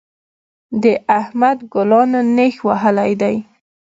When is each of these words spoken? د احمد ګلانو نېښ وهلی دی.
د 0.83 0.85
احمد 1.19 1.57
ګلانو 1.73 2.19
نېښ 2.35 2.55
وهلی 2.67 3.11
دی. 3.21 3.35